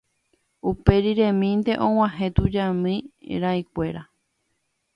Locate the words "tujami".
2.35-2.95